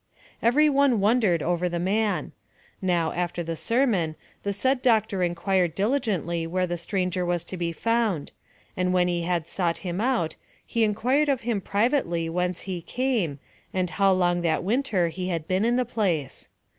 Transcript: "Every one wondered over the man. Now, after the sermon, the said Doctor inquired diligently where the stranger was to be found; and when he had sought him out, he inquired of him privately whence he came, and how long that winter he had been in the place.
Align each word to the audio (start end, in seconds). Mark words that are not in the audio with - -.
"Every 0.41 0.67
one 0.67 0.99
wondered 0.99 1.43
over 1.43 1.69
the 1.69 1.77
man. 1.77 2.31
Now, 2.81 3.11
after 3.11 3.43
the 3.43 3.55
sermon, 3.55 4.15
the 4.41 4.51
said 4.51 4.81
Doctor 4.81 5.21
inquired 5.21 5.75
diligently 5.75 6.47
where 6.47 6.65
the 6.65 6.75
stranger 6.75 7.23
was 7.23 7.43
to 7.43 7.55
be 7.55 7.71
found; 7.71 8.31
and 8.75 8.93
when 8.93 9.07
he 9.07 9.21
had 9.21 9.45
sought 9.45 9.77
him 9.85 10.01
out, 10.01 10.37
he 10.65 10.83
inquired 10.83 11.29
of 11.29 11.41
him 11.41 11.61
privately 11.61 12.27
whence 12.29 12.61
he 12.61 12.81
came, 12.81 13.37
and 13.75 13.91
how 13.91 14.11
long 14.11 14.41
that 14.41 14.63
winter 14.63 15.09
he 15.09 15.27
had 15.27 15.47
been 15.47 15.63
in 15.63 15.75
the 15.75 15.85
place. 15.85 16.49